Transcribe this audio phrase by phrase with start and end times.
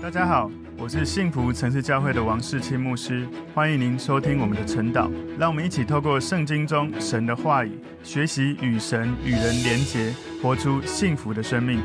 [0.00, 0.48] 大家好，
[0.78, 5.10] 我是幸福城市教会的王世清牧师，欢迎您收听我们的晨祷。
[5.36, 11.80] 让我们一起透过圣经中神的话语，学习与神与人连结，活出幸福的生命。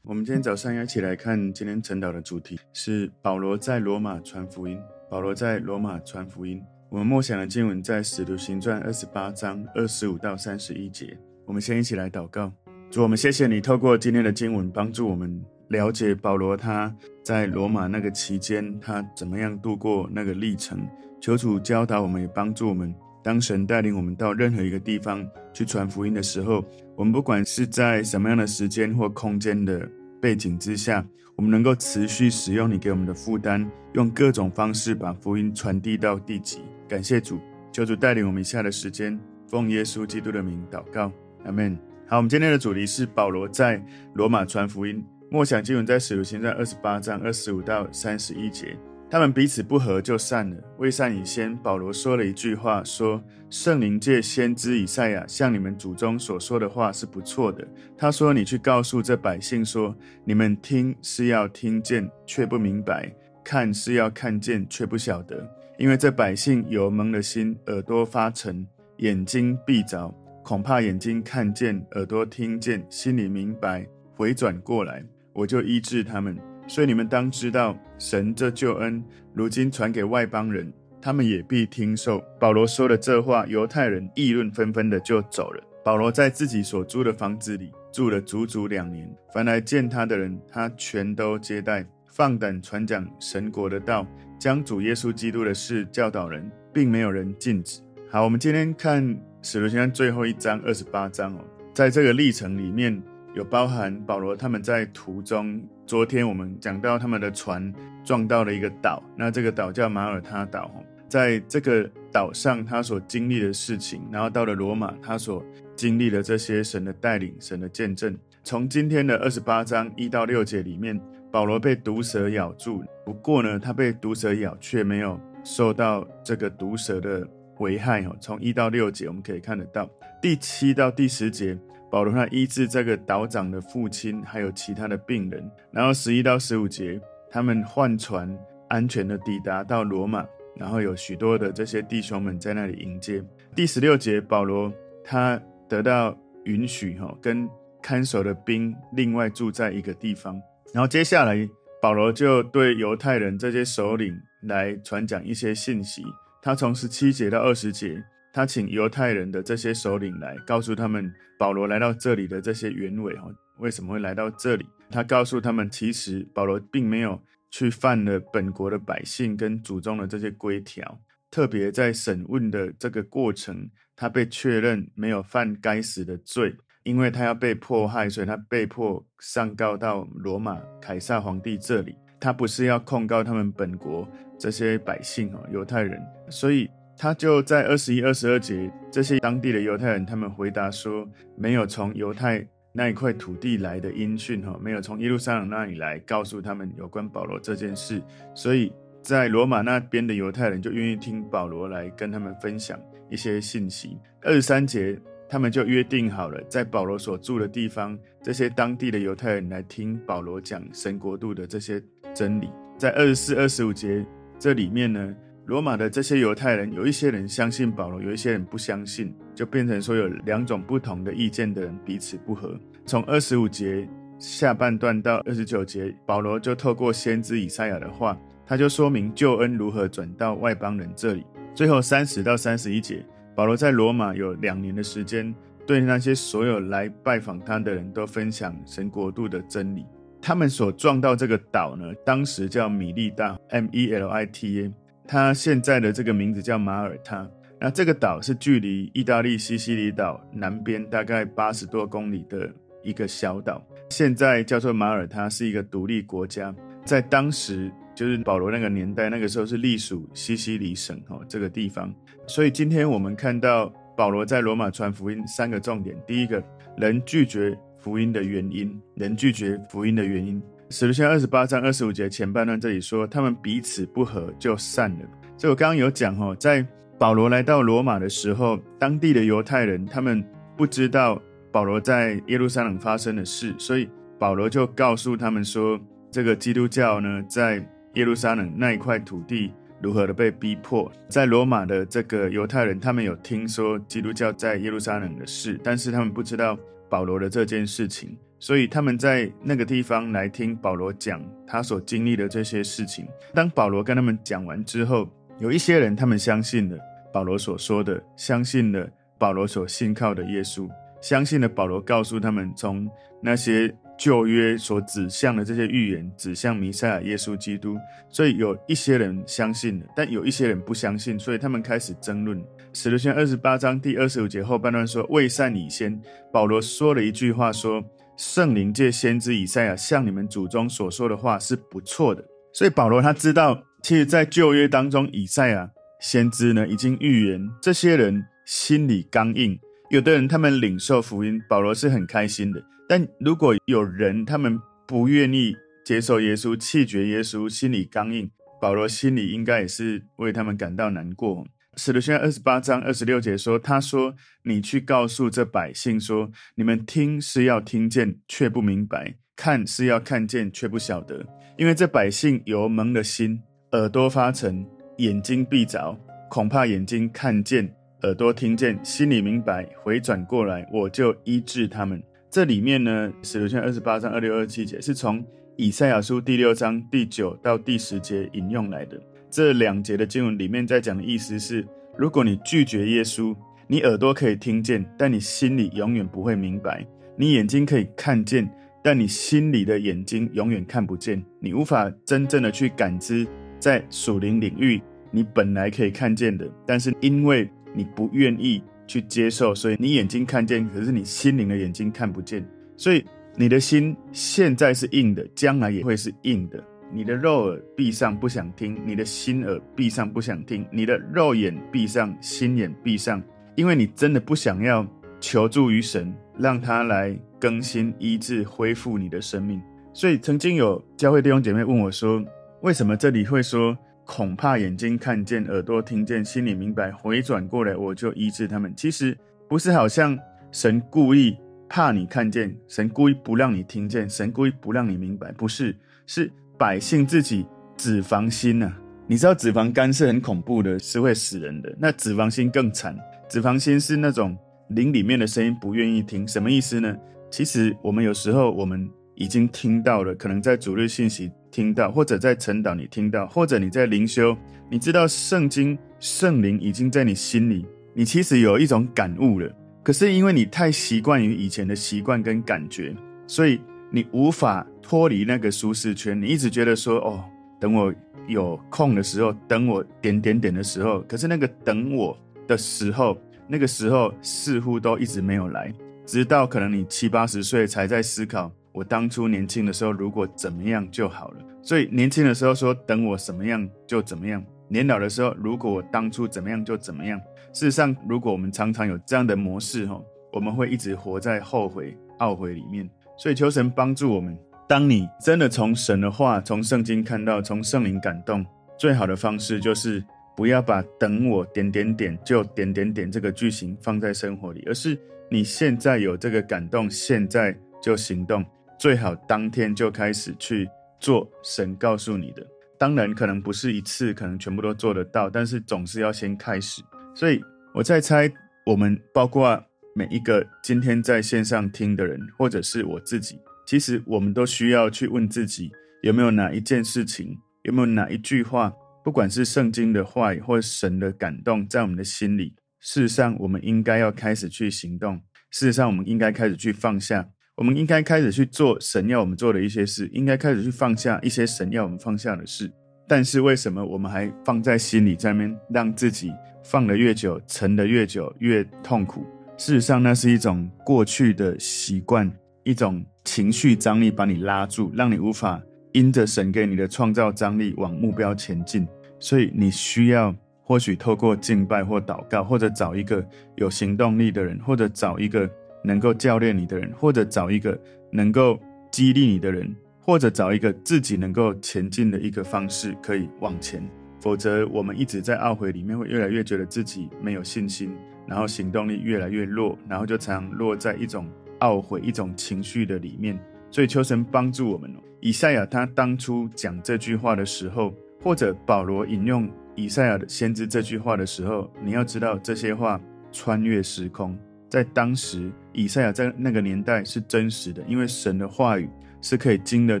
[0.02, 4.78] 我们今天早上要一起来看今天晨祷的主题是保罗在罗马传福音。
[5.08, 6.62] 保罗在罗马传福音。
[6.90, 11.16] 我们默想的经文在使徒行传二十八章二十五到三十一节。
[11.46, 12.52] 我们先一起来祷告。
[12.90, 15.42] 主，我们谢谢你透过今天的经文帮助我们。
[15.72, 16.94] 了解保罗他
[17.24, 20.86] 在罗马那个期间，他怎么样度过那个历程？
[21.18, 22.94] 求主教导我们，也帮助我们。
[23.24, 26.62] 当神带领我们到任何一个地方去传福音的时候，
[26.94, 29.88] 我们不管是在什么样的时间或空间的
[30.20, 31.04] 背景之下，
[31.36, 36.60] 我们能够持续使用你给我们的负担，用各种方式把福音传递到地极。
[36.86, 37.40] 感谢主，
[37.72, 41.10] 求主带领我们以下的时间，奉耶稣基督的名祷告，
[41.44, 41.78] 阿门。
[42.08, 45.02] 好，我们今天的主题是保罗在罗马传福音。
[45.32, 48.76] 默想经文在使徒行传二十八章二十五到三十一节，
[49.08, 50.56] 他们彼此不和就散了。
[50.76, 57.66] 未散以先，保罗说了一句话，说：“圣灵借先知以赛亚向你们祖宗所说的话是不错的。
[57.96, 63.08] 他说：你去告诉这百姓说，你们听是要听见，却不明白；
[63.42, 65.50] 看是要看见，却不晓得。
[65.78, 68.66] 因为这百姓有蒙了心，耳朵发沉，
[68.98, 79.02] 眼睛闭着，恐怕眼睛看见，耳朵听见，心里明白，回转过来。”我就医治他们，所以你们当知道，神这救恩
[79.32, 82.22] 如今传给外邦人，他们也必听受。
[82.38, 85.62] 保罗说了这话，犹太人议论纷纷的就走了。
[85.84, 94.06] 保罗在自己所租的房子里住了足足两年，凡来见他的人，他全都接待，放胆传讲神国的道，
[94.38, 97.80] 将主耶稣基督的事教导人，并没有人禁止。
[98.10, 99.02] 好，我们今天看
[99.40, 101.44] 使徒行传最后一章二十八章哦，
[101.74, 103.02] 在这个历程里面。
[103.34, 107.72] 有包含保罗他们在途中，昨天我们讲到他们的船
[108.04, 110.70] 撞到了一个岛，那这个岛叫马耳他岛。
[111.08, 115.42] 在这个岛上，他所经历的事情，然后到了罗马，他所
[115.74, 118.16] 经历的这些神的带领、神的见证。
[118.44, 120.98] 从今天的二十八章一到六节里面，
[121.30, 127.26] 保罗被毒蛇咬住，不过呢，他被毒蛇咬却没有受到这个毒蛇的
[127.58, 128.04] 危害。
[128.20, 129.88] 从一到六节我们可以看得到，
[130.20, 131.58] 第七到第十节。
[131.92, 135.46] 保罗他医治这个岛长的父亲，还有其他的病人。
[135.70, 136.98] 然后十一到十五节，
[137.30, 138.34] 他们换船
[138.70, 140.24] 安全的抵达到罗马，
[140.56, 143.22] 然后有许多的这些弟兄们在那里迎接。
[143.54, 144.72] 第十六节，保罗
[145.04, 145.38] 他
[145.68, 147.46] 得到允许哈，跟
[147.82, 150.40] 看守的兵另外住在一个地方。
[150.72, 151.46] 然后接下来，
[151.82, 156.02] 保罗就对犹太人这些首领来传讲一些信息。
[156.40, 158.02] 他从十七节到二十节。
[158.32, 163.28] 他请犹太人的这些首领来告诉他们保罗来到这里的这些原委哈，
[163.58, 164.64] 为什么会来到这里？
[164.90, 171.00] 他告诉他们，其实保罗并没有去犯了本国的百姓跟祖宗的这些规条，
[171.30, 181.94] 特别在审问的这个过程，他被确认没有犯该死的罪，因为他要被迫害，所以他被迫上告到罗马凯撒皇帝这里。
[182.18, 186.00] 他不是要控告他们本国这些百姓哈，犹太人，
[186.30, 186.70] 所以。
[187.02, 191.04] 他就在二十一、二十二节，这些当地的犹太人，他们回答说，
[191.36, 198.00] 没有从犹太那一块土地来的音讯，哈，没有从耶路撒冷那里来告诉他们有关保罗这件事，
[198.36, 202.78] 所以在罗马那边的犹太人就愿意听保罗来跟他们分享
[203.10, 203.98] 一些信息。
[204.20, 204.96] 二十三节，
[205.28, 211.82] 他们就约定好了，在保罗所住的地方，这些当地的犹太人来听保罗讲神国度的这些
[212.14, 212.48] 真理。
[212.78, 214.06] 在二十四、二十五节
[214.38, 215.12] 这里面呢。
[215.46, 222.54] 罗马的这些犹太人，有一些人相信保罗，有一些人不相信，就变成说有两种不同的意见的人彼此不和。
[222.86, 223.88] 从二十五节
[224.20, 228.16] 下半段到二十九节，保罗就透过先知以赛亚的话，
[228.46, 231.24] 他就说明救恩如何转到外邦人这里。
[231.54, 233.04] 最后三十到三十一节，
[233.34, 235.34] 保罗在罗马有两年的时间，
[235.66, 239.84] 对那些所有来拜访他的人都分享神国度的真理。
[240.20, 244.72] 他们所撞到这个岛呢，当时叫米利大 （M-E-L-I-T-A）。
[245.12, 247.28] 它现在的这个名字叫马耳他，
[247.60, 252.50] 那这个岛是距离意大利西西里岛南边大概八十多公里的
[252.82, 256.54] 一个小岛，现在叫做马耳他，是一个独立国家。
[256.82, 261.94] 在当时，就是保罗那个年代，那个时候是隶属西西里省哦这个地方。
[262.26, 266.42] 所以今天我们看到保罗在罗马传福音三个重点：第一个，
[266.78, 270.42] 人拒绝福音的原因；人拒绝福音的原因。
[270.72, 275.00] 使徒行二十八章二十五节前半段这里说，他们彼此不和就散了。
[275.36, 276.66] 所以我刚刚有讲哦，在
[276.98, 280.24] 保罗来到罗马的时候，当地的犹太人他们
[280.56, 281.20] 不知道
[281.52, 283.86] 保罗在耶路撒冷发生的事，所以
[284.18, 285.78] 保罗就告诉他们说，
[286.10, 289.52] 这个基督教呢，在耶路撒冷那一块土地
[289.82, 290.90] 如何的被逼迫。
[291.06, 296.58] 在罗马的这个犹太人，他们有听说基督教在耶路撒冷的事，但是他们不知道
[296.88, 303.06] 保罗的这件事情，所以他们在那个地方来听保罗讲他所经历的这些事情。
[303.32, 305.08] 当保罗跟他们讲完之后，
[305.38, 306.76] 有一些人他们相信了
[307.12, 308.84] 保罗所说的，相信了
[309.16, 310.68] 保罗所信靠的耶稣。
[311.00, 312.90] 相信了保罗告诉他们，从
[313.20, 317.76] 那些旧约所指向的这些预言，指向弥赛亚耶稣基督。
[318.08, 322.44] 所以有一些人相信了，但有一些人不相信，所以他们开始争论。
[322.72, 325.96] 使徒行二十八章第二十五节后半段说：“未善以先，
[326.32, 327.84] 保罗说了一句话，说
[328.24, 332.24] 圣灵借先知以赛亚向你们祖宗所说的话是不错的。”
[332.54, 335.68] 所以保罗他知道，其实，在旧约当中，以赛亚
[336.00, 339.58] 先知呢已经预言这些人心里刚硬。
[339.90, 342.62] 有的人他们领受福音，保罗是很开心的。
[342.88, 348.30] 但如果有人他们不愿意接受耶稣，弃绝耶稣，心里刚硬，
[348.60, 351.44] 保罗心里应该也是为他们感到难过。
[351.76, 361.24] 使徒行传二十八章二十六节说：“他说，你去告诉这百姓说，你们听是要听见，却不明白；看是要看见，却不晓得。
[361.56, 363.40] 因为这百姓有蒙了心，
[363.70, 364.66] 耳朵发沉，
[364.98, 365.98] 眼睛闭着，
[366.28, 372.02] 恐怕眼睛看见。”耳朵听见，心里明白，回转过来，我就医治他们。
[372.30, 375.24] 这里面呢，使徒行二十八章二六二七节是从
[375.56, 379.00] 以赛亚书第六章第九到第十节引用来的。
[379.32, 383.34] 这两节的经文里面在讲的意思是：如果你拒绝耶稣，
[383.66, 386.86] 你耳朵可以听见，但你心里永远不会明白；
[387.16, 388.46] 你眼睛可以看见，
[388.84, 391.24] 但你心里的眼睛永远看不见。
[391.40, 393.26] 你无法真正的去感知，
[393.58, 394.78] 在属灵领域
[395.10, 402.46] 你本来可以看见的，但是因为你不愿意去接受，所以你眼睛看见，可是你心灵的眼睛看不见。
[402.76, 403.02] 所以
[403.34, 406.62] 你的心现在是硬的，将来也会是硬的。
[406.92, 413.22] 你的肉耳闭上不想听，你的心耳闭上不想听，你的肉眼闭上，心眼闭上，
[413.56, 414.86] 因为你真的不想要
[415.20, 419.60] 求助于神，让他来更新、医治、恢复你的生命。
[419.94, 422.22] 所以曾经有教会弟兄姐妹问我说
[422.62, 428.74] ：“为什么这里会说？”恐怕眼睛看见，耳朵听见，心里明白，回转过来，我就医治他们。
[428.76, 429.16] 其实
[429.48, 430.18] 不是好像
[430.50, 431.36] 神故意
[431.68, 435.74] 怕你看见，神故意不让你听见，神故意不让你明白，不是，
[436.04, 436.30] 是
[436.62, 437.44] 百姓自己
[437.76, 438.78] 脂肪心呐、啊。
[439.08, 441.74] 你知道脂肪肝是很恐怖的，是会死人的。
[441.76, 442.96] 那脂肪心更惨，
[443.28, 444.38] 脂肪心是那种
[444.68, 446.96] 灵里面的声音不愿意听，什么意思呢？
[447.32, 451.32] 其实我们有时候我们已经听到了，可能在主日信息。
[451.50, 454.36] 听到，或者在晨祷你听到，或者你在灵修，
[454.70, 459.52] 你知道圣经圣灵已经在你心里，你其实有一种感悟了。
[459.82, 462.94] 可是因为你太习惯于以前的习惯跟感觉，
[463.26, 463.60] 所以
[463.94, 466.20] 你无法脱离那个舒适圈。
[466.20, 467.22] 你一直觉得说，哦，
[467.60, 467.92] 等我
[468.26, 472.16] 有空的时候，等我点点点的时候，可是那个等我
[472.48, 475.70] 的时候，那个时候似乎都一直没有来，
[476.06, 478.50] 直到可能你七八十岁才在思考。
[478.72, 481.44] 我当初年轻的时候，如果怎么样就好了。
[481.62, 487.20] 所以年轻的时候说等我什么样就怎么样，年老的时候，如果我当初怎么样就怎么样。
[487.52, 490.00] 事实上，如果我们常常有这样的模式，哈，
[490.32, 492.88] 我们会一直活在后悔、懊悔里面。
[493.16, 494.36] 所以求神帮助我们。
[494.68, 498.44] 当你真的从神的话、从圣经看到、从圣灵感动，
[498.78, 500.02] 最好的方式就是
[500.34, 504.98] 不要把等我点点点就点点点这个句型放在生活里，而是
[505.30, 508.44] 你现在有这个感动，现在就行动。
[508.78, 512.44] 最好当天就开始去做神告诉你的，
[512.78, 516.82] 当然可能不是一次，可能全部都做得到，但是总是要先开始。
[517.14, 517.40] 所以
[517.74, 518.32] 我在猜，
[518.64, 519.62] 我们包括
[519.94, 525.70] 每一个今天在线上听的人，或者是我自己，其实我们都需要去问自己，
[526.02, 528.72] 有没有哪一件事情，有没有哪一句话，
[529.04, 535.20] 不管是圣经的话语或神的感动，在我们的心里，事实上我们应该要开始去行动，
[535.50, 537.28] 事实上我们应该开始去放下。
[537.54, 542.72] 我们应该开始去做神要我们做的一些事，应该开始去放下一些神要我们放下的事。
[543.06, 546.32] 但是为什么我们还放在心里，在那边让自己
[546.64, 549.26] 放得越久，沉得越久，越痛苦？
[549.64, 552.28] 事实上，那是一种过去的习惯，
[552.64, 558.84] 一种情绪张力把你拉住，让你无法因着神给你的创造张力往目标前进。
[559.20, 565.48] 所以你需要或许透过敬拜或祷告，或者找一个有行动力的人，或者找一个。
[565.84, 567.76] 能够教练你的人，或者找一个
[568.12, 568.56] 能够
[568.92, 573.82] 激励你的人，或者找一个自己能够前进的一个方式，可以往前。
[574.20, 577.92] 否则，我们一直在懊悔里面，会越来越觉得自己没有信心，
[578.32, 581.28] 然后行动力越来越弱，然后就常常落在一种
[581.60, 583.38] 懊悔、一种情绪的里面。
[583.70, 585.00] 所以求神帮助我们哦。
[585.20, 592.98] 以赛亚他当初讲这句话的时候，或者保罗引用以赛亚的先知这句话的时候，你要知道这些话
[593.30, 594.34] 穿越时空，
[594.70, 598.88] 在当时以赛亚在那个年代是真实的，因为神的话语
[599.20, 600.00] 是可以经得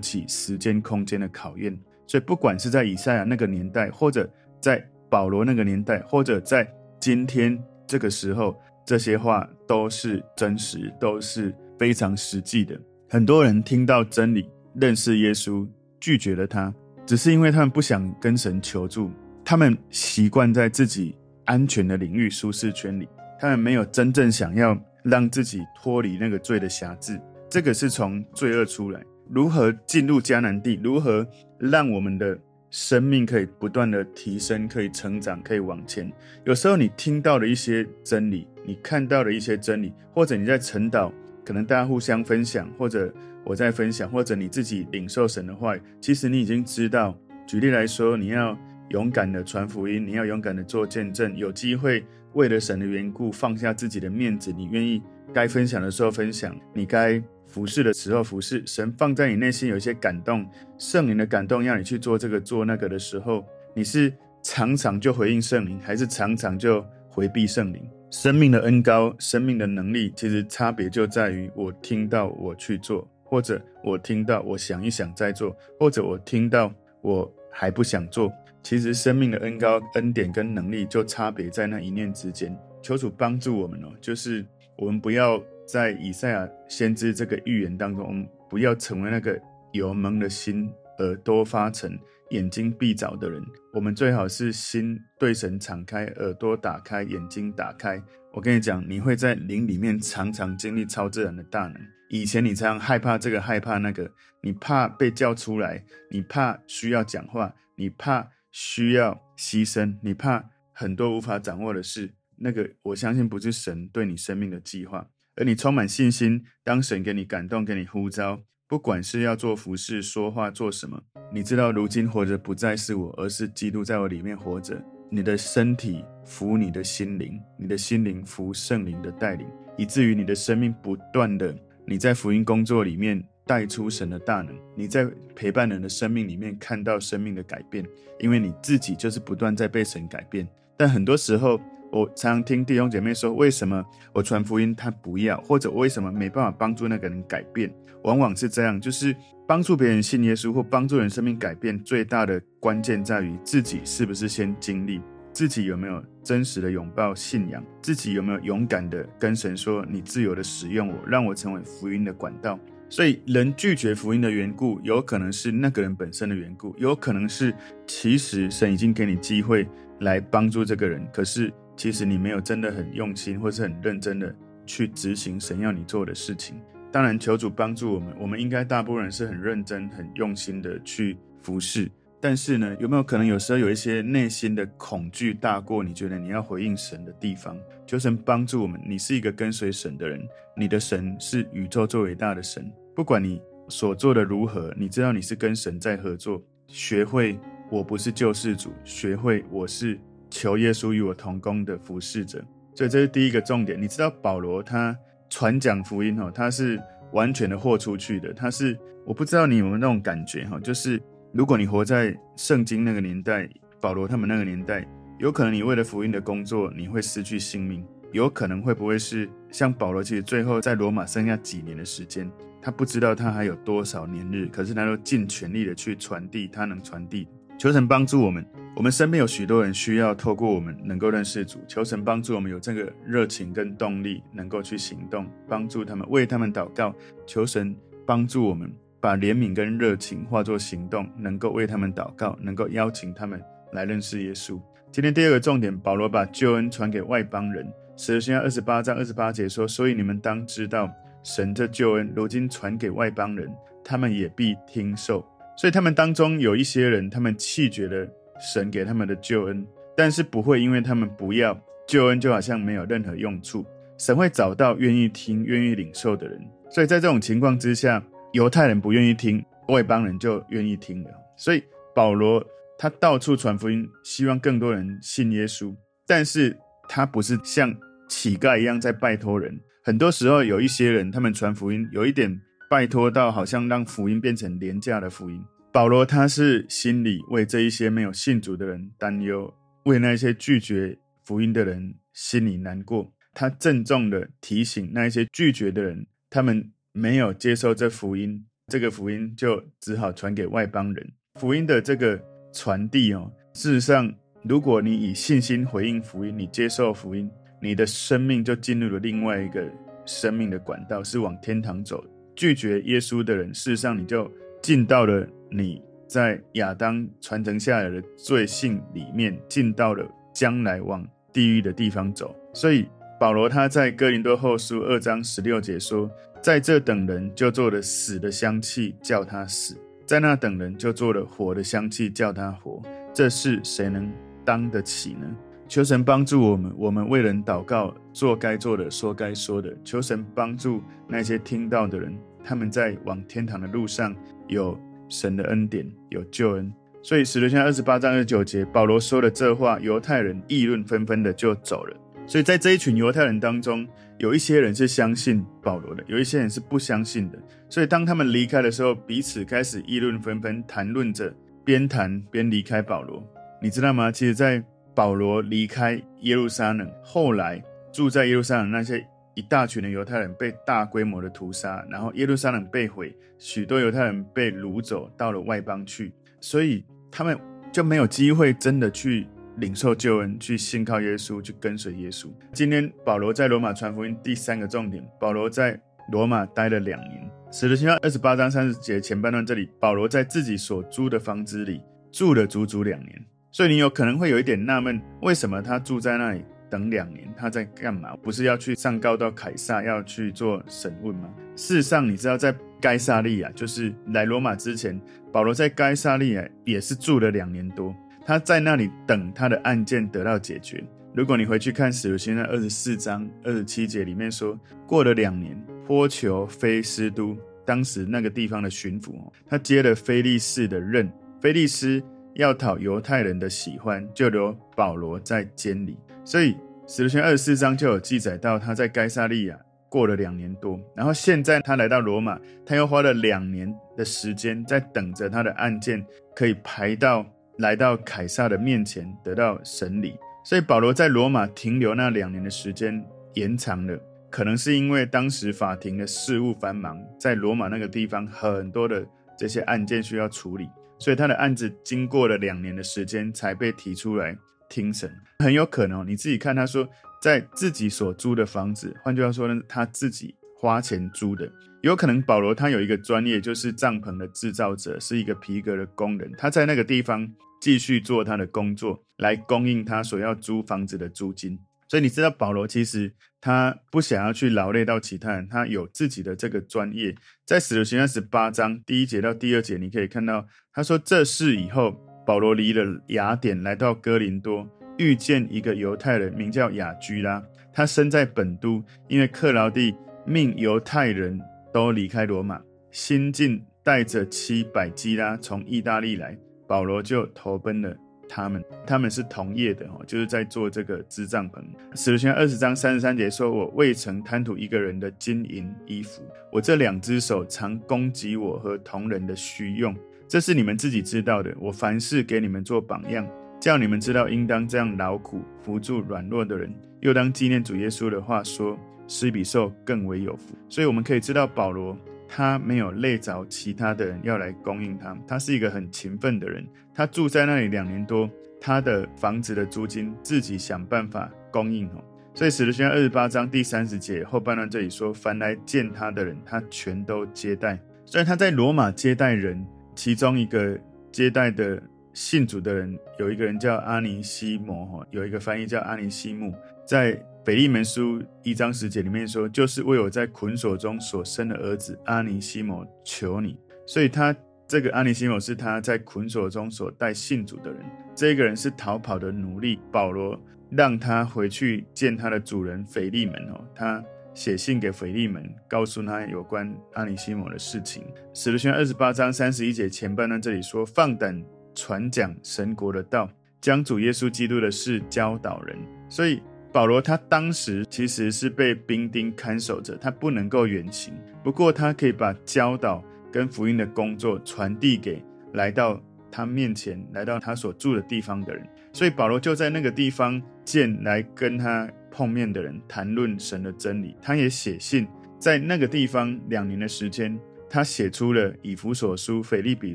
[0.00, 1.78] 起时间空间的考验。
[2.06, 4.26] 所以不管是在以赛亚那个年代，或者
[4.58, 6.66] 在保罗那个年代，或者在
[6.98, 7.62] 今天
[7.92, 12.74] 这个时候，这些话都是真实，都是非常实际的。
[13.06, 15.68] 很多人听到真理，认识耶稣，
[16.00, 19.10] 拒绝了他，只是因为他们不想跟神求助，
[19.44, 23.06] 他们习惯在自己安全的领域、舒适圈里，
[23.38, 27.20] 他们没有真正想要让自己脱离那个罪的辖制。
[27.50, 32.38] 这个是从罪恶出来，如何进入迦南地，如何让我们的
[32.72, 36.10] 生命可以不断的提升，可以成长，可以往前。
[36.44, 41.12] 有时候你听到的一些真理，你看到的一些真理，或者你在晨祷。
[41.44, 43.12] 可能大家互相分享，或者
[43.44, 47.14] 我在分享，或者你自己领受神的话，其实你已经知道。
[47.46, 48.56] 举例来说，你要
[48.88, 55.02] 勇敢的传福音，你要勇敢的做见证，有机会为了神的缘故放下自己的面子，你愿意
[55.34, 58.66] 该分享的时候分享，你该服侍的时候服侍。
[58.66, 60.44] 神放在你内心有一些感动，
[60.78, 67.86] 圣灵的感动，让你去做这个做那个的时候，你是常常就回应圣灵，还是常常就回避圣灵？
[68.10, 78.32] 生命的恩高，生命的能力，其实差别就在于我听到我去做，或者我听到我想一想再做，或者我听到我还不想做。
[78.62, 82.56] 其实生命的恩高、恩典跟能力就差别在那一念之间。
[82.82, 84.44] 求主帮助我们哦，就是
[84.76, 85.42] 我们不要
[85.72, 89.40] 在以赛亚先知这个预言当中，不要成为那个
[89.72, 91.98] 有蒙的心，耳朵发沉。
[92.28, 98.02] 眼睛闭着的人，我们最好是心对神敞开，耳朵打开，眼睛打开。
[98.32, 101.76] 我跟你讲，你会在灵里面常常经历超自然的大能。
[102.10, 104.10] 以前你常常害怕这个，害怕那个，
[104.42, 112.10] 你怕被叫出来，你怕需要讲话，你怕需要牺牲，你怕很多无法掌握的事。
[112.36, 118.40] 那个，我相信不是神对你生命的计划，而你充满信心，当神给你感动，给你呼召。
[118.68, 124.82] 不管是要做服事、说话、做什么，你知道，如今活着不再是我，而是基督在我里面活着。
[125.10, 129.46] 你的身体服你的心灵，你的心灵服圣灵的带领，
[129.76, 131.54] 以至于你的生命不断的
[131.86, 137.84] 你在福音工作里面带出神的大能，你在陪伴人的生命里面看到生命的改变，
[138.20, 140.48] 因为你自己就是不断在被神改变。
[140.78, 141.60] 但很多时候，
[141.92, 143.84] 我常常听弟兄姐妹说，为什么
[144.14, 147.70] 我传福音他不要，或者为什么没办法帮助那个人改变？
[148.04, 149.14] 往往是这样，就是
[149.46, 155.02] 帮助别人信耶稣或帮助人生命改变，最大的关键在于自己是不是先经历，
[155.34, 162.58] 自己有没有真实的拥抱信仰，自己有没有勇敢的跟神说，你自由的使用我，让我成为福音的管道。
[162.88, 167.54] 所以人拒绝福音的缘故，有可能是那个人本身的缘故，有可能是
[167.86, 169.68] 其实神已经给你机会
[170.00, 171.52] 来帮助这个人，可是。
[171.76, 174.34] 其实你没有真的很用心，或是很认真的
[174.66, 176.60] 去执行神要你做的事情。
[176.90, 181.90] 当然，求主帮助我们，我们应该大部分人是很认真、很用心的去服侍。
[182.20, 187.56] 但是呢，有没有可能有时候有一些内心的恐惧大过你觉得你要回应神的地方？
[187.86, 188.80] 求神帮助我们。
[188.86, 190.22] 你是一个跟随神的人，
[190.56, 192.70] 你的神是宇宙最伟大的神。
[192.94, 196.40] 不管你所做的如何，你知道你是跟神在合作。
[196.68, 197.38] 学会
[197.70, 199.98] 我不是救世主，学会我是。
[200.32, 202.42] 求耶稣与我同工的服侍者，
[202.74, 203.80] 所以这是第一个重点。
[203.80, 204.96] 你知道保罗他
[205.28, 206.80] 传讲福音哦，他是
[207.12, 208.32] 完全的豁出去的。
[208.32, 210.98] 他是我不知道你有没有那种感觉哈，就是
[211.32, 213.46] 如果你活在圣经那个年代，
[213.78, 217.84] 保罗他们那个年代，有可能你为了福音的工作，你会失去性命。
[218.10, 222.30] 有可能会不会是像保罗，其实最后在罗马剩下几年的时间，
[222.62, 227.28] 他不知道他还有多少年日，可是他都尽全力的去传递他能传递。
[227.58, 228.44] 求神帮助我们。
[228.74, 236.94] 我们身边有许多人需要透过我们能够认识主，求神帮助我们有这个热情跟动力，能够去行动，帮助他们，为他们祷告。
[237.26, 237.76] 求神
[238.06, 243.40] 帮助我们把怜悯跟热情化作行动，能够为他们祷告，能够邀请他们
[243.72, 244.58] 来认识耶稣。
[244.90, 247.70] 今天第二个重点，保罗把救恩传给外邦人。
[247.98, 250.90] 使徒行传二十八章二十八节说：“所以你们当知道，
[251.22, 255.22] 神的救恩如今传给外邦人，他们也必听受。
[255.58, 258.08] 所以他们当中有一些人，他们弃绝了。”
[258.52, 263.64] 神给他们的救恩，但是不会因为他们不要救恩，就好像没有任何用处。
[263.98, 266.40] 神会找到愿意听、愿意领受的人。
[266.70, 271.10] 所以在这种情况之下，犹太人不愿意听，外邦人就愿意听了。
[271.36, 271.62] 所以
[271.94, 272.44] 保罗
[272.78, 275.72] 他到处传福音，希望更多人信耶稣。
[276.06, 276.56] 但是
[276.88, 277.72] 他不是像
[278.08, 279.60] 乞丐一样在拜托人。
[279.84, 285.40] 很多时候有一些人，他们传福音有一点拜托到好像让福音变成廉价的福音。
[285.72, 289.52] 保罗他是心里为这一些没有信主的人担忧，
[289.84, 293.10] 为那些拒绝福音的人心里难过。
[293.32, 301.12] 他郑重的提醒那一些拒绝的人，他们没有接受这福音，这个福音就只好传给外邦人。
[301.40, 307.30] 福音的这个传递哦，事实上，如果你以信心回应福音，你接受福音，
[307.62, 309.66] 你的生命就进入了另外一个
[310.04, 312.04] 生命的管道，是往天堂走。
[312.36, 314.30] 拒绝耶稣的人，事实上你就
[314.62, 322.34] 进到了你在亚当传承下来的罪性里面，进到了将来往地狱的地方走。
[322.52, 322.86] 所以
[323.20, 326.10] 保罗他在哥林多后书二章十六节说
[326.42, 332.82] ：“在这等人就做了死的香气，叫他死。”在那等人就做了火的香气，叫他活。
[333.14, 334.10] 这事谁能
[334.44, 335.26] 当得起呢？
[335.68, 339.74] 求神帮助我们，我们为人祷告，做该做的，说该说的。
[339.82, 344.14] 求神帮助那些听到的人，他们在往天堂的路上
[344.48, 344.78] 有
[345.12, 346.72] 神的恩典，有救恩。
[347.02, 351.96] 所以使徒行二十八章二十九节，保罗说了这话，犹太人议论纷纷的就走了。
[352.26, 353.86] 所以在这一群犹太人当中，
[354.18, 357.38] 有一些人是相信保罗的，有一些人是不相信的。
[357.68, 363.22] 所以当他们离开的时候，彼此开始议论纷纷，谈论着，边谈边离开保罗。
[363.60, 364.10] 你知道吗？
[364.10, 364.62] 其实，在
[364.94, 369.04] 保罗离开耶路撒冷，后来住在耶路撒冷那些
[369.34, 377.38] 一大群的犹太人被大规模的屠杀，然后耶路撒冷被毁，许多犹太人被掳走到了外邦去，所以他们
[377.72, 379.26] 就没有机会真的去。
[379.58, 382.26] 领受救恩，去信靠耶稣，去跟随耶稣。
[382.54, 385.78] 今天保罗在罗马传福音第三个重点，保罗在
[386.10, 387.30] 罗马待了两年。
[387.50, 393.22] 使徒行传二十八章三十节前半段这里，保罗在自己所租的房子里住了足足两年。
[393.50, 397.28] 所以你有可能会有一点纳闷，为什么他住在那里等两年？
[397.36, 398.16] 他在干嘛？
[398.22, 401.28] 不是要去上告到凯撒，要去做审问吗？
[401.54, 404.98] 事实上，你知道在该撒利亚，就是来罗马之前，
[405.30, 407.94] 保罗在该撒利亚也是住了两年多。
[408.24, 410.82] 他在那里等他的案件得到解决。
[411.12, 415.54] 如果你回去看《使徒行传》二十四章二十七节里面说，过了两年，
[415.86, 419.12] 波求菲斯都当时那个地方的巡抚，
[419.46, 422.02] 他接了菲利士的任，菲利斯
[422.36, 425.98] 要讨犹太人的喜欢，就留保罗在监里。
[426.24, 426.54] 所以
[426.86, 429.58] 《使徒行传》二十四章就有记载到他在该撒利亚
[429.88, 436.04] 过了两年多，然后现在他来到罗马，他又花了两年的时间在等着他的案件
[436.34, 437.26] 可以排到。
[437.58, 443.04] 来到凯撒的面前得到审理，所以保罗在罗马停留那两年的时间
[443.34, 443.96] 延长了，
[444.30, 449.06] 可能是因为当时法庭的事务繁忙，在罗马那个地方很多的
[449.38, 450.66] 这些案件需要处理，
[450.98, 454.34] 所以他的案子经过了两年的时间才被提出来
[454.72, 455.14] 听审。
[455.40, 456.88] 很有可能你自己看，他说
[457.20, 461.52] 在自己所租的房子，换句话说呢，他自己花钱租的。
[461.82, 467.28] 有可能保罗他有一个专业，就是帐篷的制造者，是一个皮革的工人，他在那个地方
[467.60, 471.58] 继续做他的工作，来供应他所要租房子的租金。
[471.88, 477.14] 所以你知道保罗其实他不想要去劳累到其他人，他有自己的这个专业。
[477.44, 491.40] 在使徒行传十八章第一节到第二节，你可以看到他说，这事以后，保罗离了雅典，来到哥林多，遇见一个犹太人，名叫雅居拉，他生在本都，因为克劳地命犹太人。
[491.72, 497.96] 都离开罗马，新近带着妻百基拉从意大利来，保罗就投奔了
[498.28, 498.62] 他们。
[498.86, 501.62] 他们是同业的哦，就是在做这个织帐篷。
[501.94, 506.20] 使徒行二十章三十三节说：“我未曾贪图一个人的金银衣服，
[506.52, 509.96] 我这两只手常供给我和同人的需用，
[510.32, 511.54] 这是你们自己知道的。
[511.60, 513.28] 我凡事给你们做榜样，
[513.60, 521.94] 叫你们知道应当这样劳苦，扶助软弱的人，又当纪念主耶稣的话说。”施比受更为有福，所以我们可以知道保罗
[522.26, 526.64] 他没有累着其他的人要来供应他，他是一个很勤奋的人。
[526.94, 532.02] 他住在那里两年多，他的房子的租金自己想办法供应哦。
[532.32, 537.78] 所以使徒行传二十八章第三十节后半段这里说，凡来见他的人，他全都接待。
[538.06, 539.62] 所以他在罗马接待人，
[539.94, 540.78] 其中一个
[541.10, 546.54] 接待的信主的人，有一个人叫阿尼西摩哈，有一个翻译叫阿尼西木，
[546.86, 547.20] 在。
[547.44, 553.58] 腓利门书一章十节里面说，就是为我在捆锁中所生的儿子阿尼西摩求你。
[553.84, 554.32] 所以他
[554.68, 557.80] 这个阿尼西摩是他在捆锁中所带信主的人。
[558.14, 563.60] 这个人是逃跑的奴隶，保罗让他回去见他的主人腓利门哦。
[563.74, 564.00] 他
[564.34, 568.04] 写信给腓利门，告诉他有关阿尼西摩的事情。
[568.32, 571.42] 使徒行二十八章三十一节前半段这里说，放胆
[571.74, 573.28] 传讲神国的道，
[573.60, 575.76] 将主耶稣基督的事教导人。
[576.08, 576.42] 所以。
[576.72, 581.12] 保罗他当时其实是被兵丁看守着，他不能够远行。
[581.44, 588.66] 不过他可以把教导跟福音的工作传递给来到他面前、来到他所住的地方的人。
[588.90, 594.14] 所以保罗就在那个地方见来跟他碰面的人，谈论神的真理。
[594.20, 597.36] 他也写信，在那个地方两年的时间，
[597.68, 599.94] 他写出了以弗所书、腓立比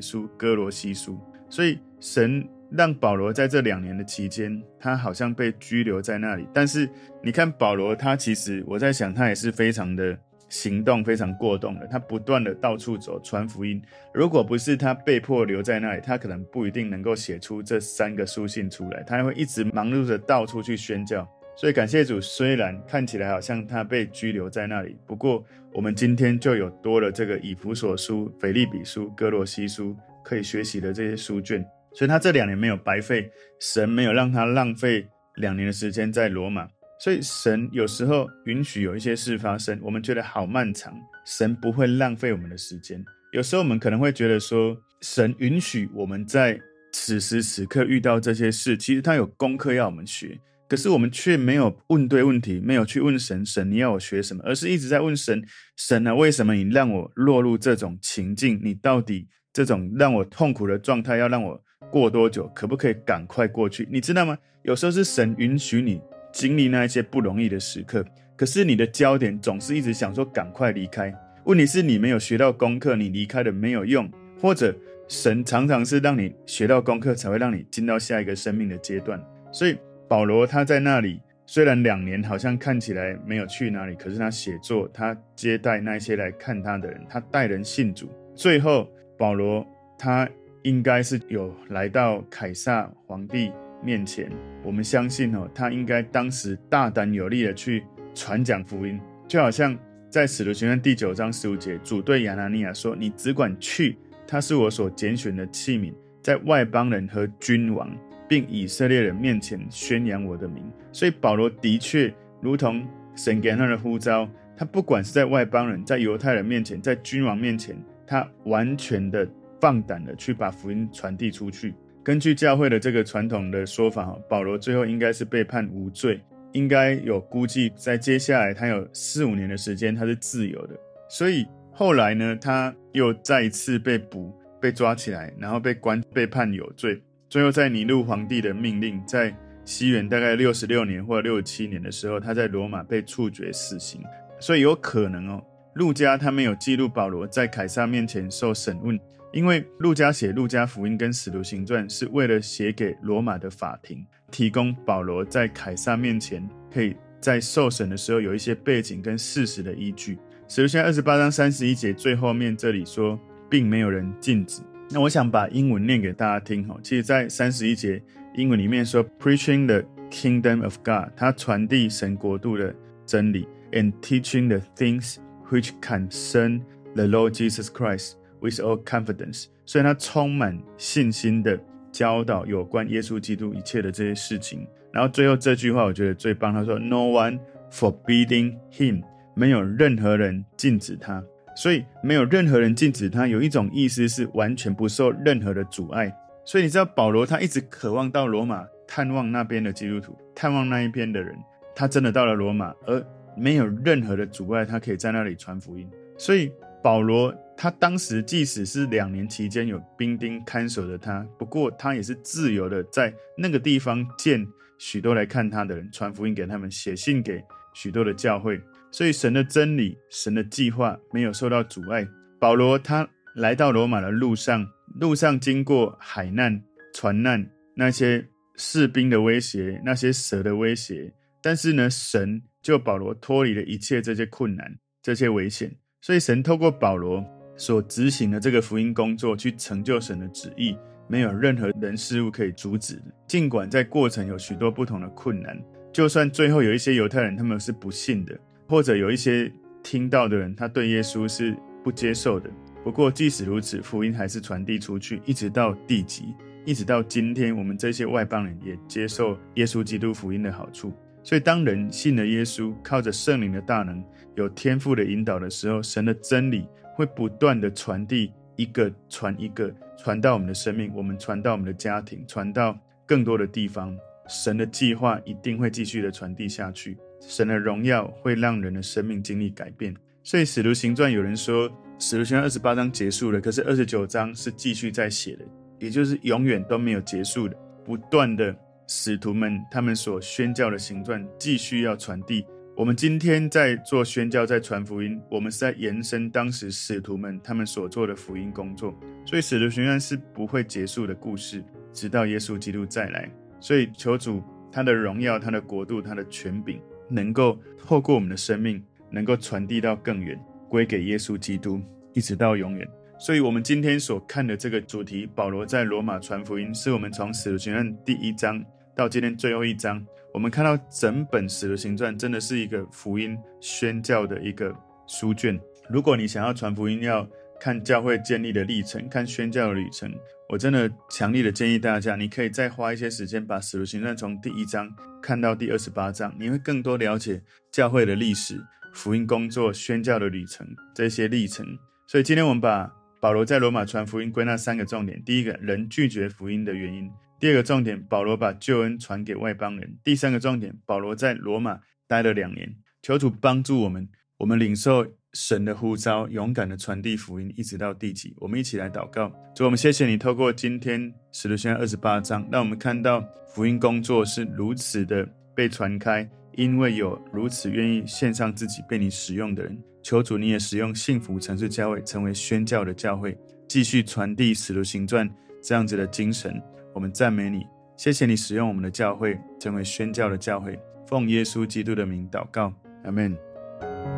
[0.00, 1.18] 书、哥罗西书。
[1.48, 6.46] 所以神让保罗在这两年的期间，他好像被拘留在那里。
[6.52, 6.86] 但是
[7.22, 10.18] 你看保罗，他其实我在想，他也是非常的
[10.50, 11.86] 行动，非常过动的。
[11.86, 13.80] 他不断的到处走，传福音。
[14.12, 19.02] 如果不是他被迫留在那里，他可能不一定能够写出这三个书信出来。
[19.04, 21.26] 他还会一直忙碌着到处去宣教。
[21.60, 36.64] 所以感谢主，虽然看起来好像他被拘留在那里，不过我们今天就有多了这个以弗所书、腓利比书、哥罗西书可以学习的这些书卷，所以他这两年没有白费，神没有让他浪费两年的时间在罗马。
[37.00, 40.94] 所以神有时候允许有一些事发生，我们觉得好漫长，
[41.26, 43.04] 神不会浪费我们的时间。
[43.32, 46.56] 有时候我们可能会觉得说，神允许我们在
[46.92, 50.38] 此时此刻遇到这些事，其实他有功课要我们学。
[50.68, 54.42] 可是我们却没有问对问题，没有去问神，神你要我学什么？
[54.44, 55.42] 而是一直在问神，
[55.76, 58.60] 神啊，为什么你让我落入这种情境？
[58.62, 61.58] 你到底这种让我痛苦的状态要让我
[61.90, 62.46] 过多久？
[62.54, 63.88] 可不可以赶快过去？
[63.90, 64.36] 你知道吗？
[64.62, 65.98] 有时候是神允许你
[66.30, 68.04] 经历那一些不容易的时刻，
[68.36, 71.10] 可是你的焦点总是一直想说赶快离开。
[71.44, 74.06] 问题是你没有学到功课，你离开了没有用，
[74.38, 74.76] 或者
[75.08, 79.18] 神常常是让你学到功课，才会让你进到下一个生命的阶段，
[79.50, 79.74] 所以。
[80.08, 88.08] 保罗他在那里，虽然两年好像看起来没有去哪里，可是他写作，他接待那些来看他的人，他带人信主。
[88.34, 89.66] 最后，保罗
[89.98, 90.26] 他
[90.62, 94.30] 应该是有来到凯撒皇帝面前。
[94.64, 99.76] 我们相信哦，他应该当时大胆有力的去传讲福音，就好像
[100.08, 105.92] 在使徒行传第九章十五节，主对亚拿尼亚说：“你只管去，他是我所拣选的器皿，
[106.22, 107.94] 在外邦人和君王。”
[108.28, 110.62] 并以色列人面前宣扬我的名，
[110.92, 112.86] 所以保罗的确如同
[113.16, 117.74] 神给他的呼召，他不管是在外邦人、在犹太人面前、在君王面前，
[118.06, 119.26] 他完全的
[119.60, 121.74] 放胆的去把福音传递出去。
[122.04, 126.20] 根据教会的这个传统的说法，保罗最后应该是被判无罪，
[126.52, 130.74] 应该有估计在接下来他有四五年的时间他是自由的。
[131.08, 137.02] 所以后来呢，他又再一次被捕、被抓起来，然后被关、被判有罪。
[137.28, 144.00] 最后，在尼禄皇帝的命令，在西元大概六十六年或六七年的时候，他在罗马被处决死刑。
[144.40, 148.98] 所以有可能哦，路加他没有记录保罗在凯撒面前受审问，
[149.30, 160.16] 因为路加写路加福音跟使徒行传是为了写给罗马的法庭，提供保罗在凯撒面前可以在受审的时候有一些背景跟事实的依据。
[160.48, 164.62] 使徒行二十八章三十一节最后面这里说，并没有人禁止。
[164.90, 168.02] 那我想把英文念给大家听哈，其实，在三十一节
[168.34, 172.74] 英文里面说，preaching the kingdom of God，他传递神国度的
[173.04, 175.16] 真理，and teaching the things
[175.50, 176.62] which concern
[176.94, 181.60] the Lord Jesus Christ with all confidence，所以他充满信心的
[181.92, 184.66] 教导有关耶稣基督一切的这些事情。
[184.90, 187.38] 然后最后这句话我觉得最棒，他说，No one
[187.70, 189.02] forbidding him，
[189.34, 191.22] 没有任何人禁止他。
[191.58, 196.16] 所以没有任何人禁止他，有一种意思是完全不受任何的阻碍。
[196.44, 201.36] 所以你知道保罗他一直渴望到罗马探望那边的基督徒，探望那一边的人。
[201.74, 203.04] 他真的到了罗马，而
[203.36, 205.90] 没有任何的阻碍，他可以在那里传福音。
[206.16, 214.46] 所以保罗他当时即使是两年期间有兵丁看守着他，不过他也是自由的在那个地方见
[214.78, 217.42] 许多来看他的人，传福音给他们，写信给
[217.74, 218.60] 许多的教会。
[218.90, 222.06] 所以，神的真理、神的计划没有受到阻碍。
[222.40, 224.66] 保罗他来到罗马的路上，
[224.98, 226.62] 路上经过海难、
[226.94, 235.70] 船难，那些士兵的威胁，那些蛇的威胁，但是呢，神就保罗脱离了一切这些困难、这些危险。
[236.00, 237.24] 所以，神透过保罗
[237.56, 240.76] 所执行的这个福音工作，去成就神的旨意，
[241.08, 243.00] 没有任何人事物可以阻止。
[243.26, 245.60] 尽管在过程有许多不同的困难，
[245.92, 248.38] 就算最后有一些犹太人他们是不信的。
[248.68, 249.50] 或者有一些
[249.82, 252.50] 听到的人，他对耶稣是不接受的。
[252.84, 260.92] 不过，即使如此，福音还是传递出去，一直到地极，一直到今天，我们这些外邦人也接受耶稣基督福音的好处。
[261.22, 264.02] 所以，当人信了耶稣，靠着圣灵的大能，
[264.36, 273.96] 有天赋的引导的时候，神的真理会不断的传递，一个传一个，传到我们的生命，我们传到我们的家庭，传到更多的地方。
[274.28, 279.94] 神的计划一定会继续的传递下去，神的荣耀会让人的生命经历改变。
[280.22, 285.44] 所以《使徒行传》有人说，《使徒行传》二十八章结束了，可是二十九章是继续在写的，
[285.78, 288.54] 也就是永远都没有结束的，不断的
[288.86, 292.44] 使徒们他们所宣教的行传继续要传递。
[292.76, 298.96] 我们今天在做宣教，在传福音，我们是在延伸当时使徒们他们所做的福音工作。
[299.26, 303.28] 所以使徒行传是不会结束的故事，直到耶稣基督再来。
[303.58, 311.80] 所以求主他的荣耀、他的国度、他的权柄，能够透过我们的生命，能够传递到更远，归给耶稣基督，
[312.12, 312.88] 一直到永远。
[313.18, 320.04] 所以，我们今天所看的这个主题，保罗在罗马传福音，是我们从使徒行传第一章到今天最后一章。
[320.32, 324.72] 我们看到整本《使徒行传》真的是一个福音宣教的一个
[325.08, 325.58] 书卷。
[325.90, 327.26] 如果你想要传福音，要
[327.60, 330.12] 看教会建立的历程，看宣教的旅程，
[330.48, 334.88] 我真的强烈的建议大家，你可以再花一些时间，把《使徒行传》从第一章
[335.20, 337.42] 看到第二十八章，你会更多了解
[337.72, 338.60] 教会的历史、
[338.94, 341.66] 福音工作、宣教的旅程这些历程。
[342.06, 342.90] 所以今天我们把
[343.20, 347.10] 保罗在罗马传福音归纳三个重点：第一个，人拒绝福音的原因。
[347.40, 349.98] 第二个重点，保罗把救恩传给外邦人。
[350.02, 352.76] 第三个重点，保罗在罗马待了两年。
[353.02, 355.06] 求主帮助我们，我们领受
[355.40, 358.34] 神的呼召，勇敢的传递福音，一直到地极。
[358.38, 363.24] 我们一起来祷告，主，我们谢谢你，透过今天使徒行二十八章，让我们看到
[363.54, 365.24] 福音工作是如此的
[365.54, 369.78] 被传开，因为有如此愿意献上自己被你使用的人。
[370.02, 375.30] 求主，你也使用幸福城市教会成为宣教的教会，继续传递使徒行传
[375.62, 376.60] 这样子的精神。
[376.92, 377.64] 我们赞美你，
[377.96, 382.74] 谢谢你使用我们的教会成为宣教的教会，奉耶稣基督的名祷告，
[383.04, 384.17] 阿门。